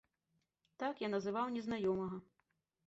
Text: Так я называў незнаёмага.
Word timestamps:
Так 0.83 0.95
я 1.05 1.11
называў 1.15 1.55
незнаёмага. 1.59 2.17